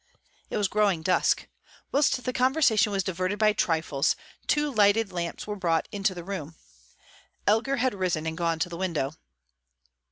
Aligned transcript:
It 0.49 0.57
was 0.57 0.67
growing 0.67 1.03
dusk. 1.03 1.47
Whilst 1.91 2.23
the 2.23 2.33
conversation 2.33 2.91
was 2.91 3.03
diverted 3.03 3.37
by 3.37 3.53
trifles, 3.53 4.15
two 4.47 4.73
lighted 4.73 5.11
lamps 5.11 5.45
were 5.45 5.55
brought 5.55 5.87
into 5.91 6.15
the 6.15 6.23
room. 6.23 6.55
Elgar 7.45 7.75
had 7.77 7.93
risen 7.93 8.25
and 8.25 8.35
gone 8.35 8.57
to 8.57 8.69
the 8.69 8.77
window. 8.77 9.13